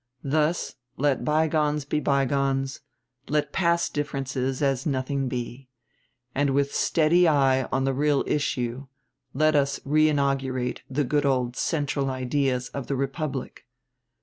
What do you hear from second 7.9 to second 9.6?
real issue, let